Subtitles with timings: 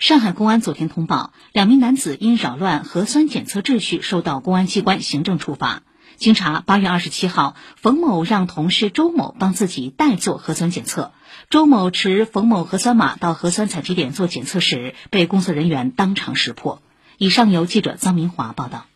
[0.00, 5.82] 上海公安昨天通报，两名男子因扰乱核酸检测秩序，受到公安机关行政处罚。
[6.16, 11.12] 经查，八月二十七号，冯某让同事周某帮自己代做核酸检测。
[11.50, 16.80] 周某持冯某核酸码到核酸采集点做检测时，被工作人员当场识破。
[17.18, 18.86] 以上由记者臧明华报道。